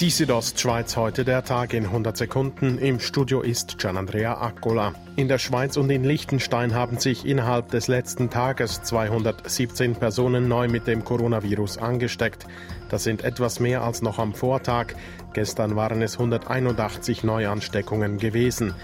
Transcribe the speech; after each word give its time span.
Die 0.00 0.10
Südostschweiz 0.10 0.96
heute 0.96 1.24
der 1.24 1.44
Tag 1.44 1.72
in 1.72 1.84
100 1.84 2.16
Sekunden. 2.16 2.78
Im 2.78 2.98
Studio 2.98 3.42
ist 3.42 3.78
Gianandrea 3.78 4.40
Accola. 4.40 4.92
In 5.14 5.28
der 5.28 5.38
Schweiz 5.38 5.76
und 5.76 5.88
in 5.88 6.02
Liechtenstein 6.02 6.74
haben 6.74 6.98
sich 6.98 7.24
innerhalb 7.24 7.70
des 7.70 7.86
letzten 7.86 8.28
Tages 8.28 8.82
217 8.82 9.94
Personen 9.94 10.48
neu 10.48 10.66
mit 10.66 10.88
dem 10.88 11.04
Coronavirus 11.04 11.78
angesteckt. 11.78 12.44
Das 12.88 13.04
sind 13.04 13.22
etwas 13.22 13.60
mehr 13.60 13.82
als 13.82 14.02
noch 14.02 14.18
am 14.18 14.34
Vortag. 14.34 14.94
Gestern 15.32 15.76
waren 15.76 16.02
es 16.02 16.14
181 16.14 17.22
Neuansteckungen 17.22 18.18
gewesen. 18.18 18.74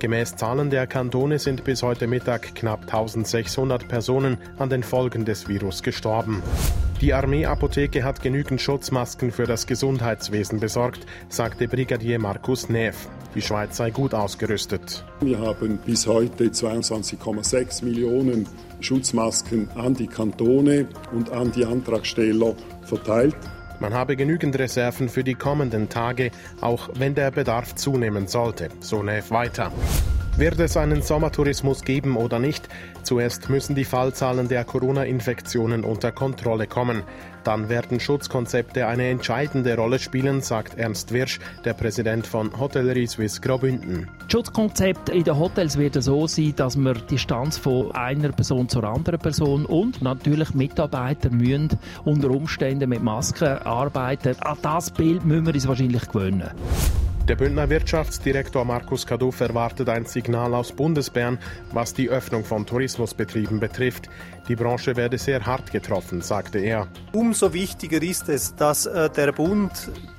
Gemäß 0.00 0.34
Zahlen 0.36 0.70
der 0.70 0.86
Kantone 0.86 1.38
sind 1.38 1.62
bis 1.62 1.82
heute 1.82 2.06
Mittag 2.06 2.54
knapp 2.54 2.84
1600 2.84 3.86
Personen 3.86 4.38
an 4.58 4.70
den 4.70 4.82
Folgen 4.82 5.26
des 5.26 5.46
Virus 5.46 5.82
gestorben. 5.82 6.42
Die 7.02 7.12
Armeeapotheke 7.12 8.02
hat 8.02 8.22
genügend 8.22 8.62
Schutzmasken 8.62 9.30
für 9.30 9.44
das 9.44 9.66
Gesundheitswesen 9.66 10.58
besorgt, 10.58 11.06
sagte 11.28 11.68
Brigadier 11.68 12.18
Markus 12.18 12.70
Neff. 12.70 13.08
Die 13.34 13.42
Schweiz 13.42 13.76
sei 13.76 13.90
gut 13.90 14.14
ausgerüstet. 14.14 15.04
Wir 15.20 15.38
haben 15.38 15.78
bis 15.84 16.06
heute 16.06 16.44
22,6 16.44 17.84
Millionen 17.84 18.46
Schutzmasken 18.80 19.68
an 19.74 19.92
die 19.92 20.06
Kantone 20.06 20.88
und 21.12 21.30
an 21.30 21.52
die 21.52 21.66
Antragsteller 21.66 22.54
verteilt. 22.86 23.36
Man 23.80 23.94
habe 23.94 24.14
genügend 24.14 24.58
Reserven 24.58 25.08
für 25.08 25.24
die 25.24 25.34
kommenden 25.34 25.88
Tage, 25.88 26.30
auch 26.60 26.90
wenn 26.94 27.14
der 27.14 27.30
Bedarf 27.30 27.74
zunehmen 27.74 28.28
sollte, 28.28 28.68
so 28.80 29.02
Neff 29.02 29.30
weiter. 29.30 29.72
Wird 30.40 30.58
es 30.58 30.78
einen 30.78 31.02
Sommertourismus 31.02 31.82
geben 31.82 32.16
oder 32.16 32.38
nicht? 32.38 32.66
Zuerst 33.02 33.50
müssen 33.50 33.74
die 33.74 33.84
Fallzahlen 33.84 34.48
der 34.48 34.64
Corona-Infektionen 34.64 35.84
unter 35.84 36.12
Kontrolle 36.12 36.66
kommen. 36.66 37.02
Dann 37.44 37.68
werden 37.68 38.00
Schutzkonzepte 38.00 38.86
eine 38.86 39.10
entscheidende 39.10 39.76
Rolle 39.76 39.98
spielen, 39.98 40.40
sagt 40.40 40.78
Ernst 40.78 41.12
Wirsch, 41.12 41.40
der 41.66 41.74
Präsident 41.74 42.26
von 42.26 42.58
Hotellerie 42.58 43.06
Suisse 43.06 43.42
Graubünden. 43.42 44.08
Das 44.20 44.32
Schutzkonzept 44.32 45.10
in 45.10 45.24
den 45.24 45.38
Hotels 45.38 45.76
wird 45.76 46.02
so 46.02 46.26
sein, 46.26 46.54
dass 46.56 46.74
wir 46.74 46.94
die 46.94 47.16
Distanz 47.16 47.58
von 47.58 47.92
einer 47.92 48.32
Person 48.32 48.66
zur 48.66 48.84
anderen 48.84 49.20
Person 49.20 49.66
und 49.66 50.00
natürlich 50.00 50.54
Mitarbeiter 50.54 51.28
müssen 51.28 51.78
unter 52.06 52.30
Umständen 52.30 52.88
mit 52.88 53.02
Masken 53.02 53.58
arbeiten. 53.58 54.34
An 54.40 54.56
das 54.62 54.90
Bild 54.90 55.22
müssen 55.22 55.44
wir 55.44 55.54
uns 55.54 55.68
wahrscheinlich 55.68 56.08
gewöhnen. 56.08 56.50
Der 57.30 57.36
Bündner 57.36 57.70
Wirtschaftsdirektor 57.70 58.64
Markus 58.64 59.06
Kaduff 59.06 59.40
erwartet 59.40 59.88
ein 59.88 60.04
Signal 60.04 60.52
aus 60.52 60.72
Bundesbern, 60.72 61.38
was 61.72 61.94
die 61.94 62.08
Öffnung 62.08 62.44
von 62.44 62.66
Tourismusbetrieben 62.66 63.60
betrifft. 63.60 64.10
Die 64.48 64.56
Branche 64.56 64.96
werde 64.96 65.16
sehr 65.16 65.46
hart 65.46 65.70
getroffen, 65.70 66.22
sagte 66.22 66.58
er. 66.58 66.88
Umso 67.12 67.52
wichtiger 67.52 68.02
ist 68.02 68.28
es, 68.28 68.56
dass 68.56 68.86
äh, 68.86 69.08
der 69.10 69.30
Bund 69.30 69.70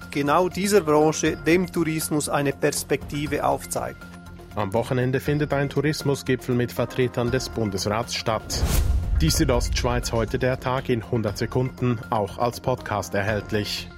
genau 0.09 0.47
dieser 0.47 0.79
Branche, 0.79 1.35
dem 1.35 1.69
Tourismus, 1.69 2.29
eine 2.29 2.53
Perspektive 2.53 3.43
aufzeigt. 3.43 4.01
Am 4.55 4.71
Wochenende 4.71 5.19
findet 5.19 5.51
ein 5.51 5.67
Tourismusgipfel 5.67 6.55
mit 6.55 6.71
Vertretern 6.71 7.29
des 7.29 7.49
Bundesrats 7.49 8.15
statt. 8.15 8.63
Die 9.19 9.31
Südostschweiz 9.31 10.13
heute 10.13 10.39
der 10.39 10.61
Tag 10.61 10.87
in 10.87 11.03
100 11.03 11.37
Sekunden, 11.37 11.99
auch 12.09 12.37
als 12.37 12.61
Podcast 12.61 13.13
erhältlich. 13.15 13.89